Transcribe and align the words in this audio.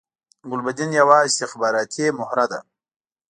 ګلبدین 0.49 0.91
یوه 1.01 1.17
استخباراتی 1.27 2.05
مهره 2.17 2.45
ده 2.51 2.59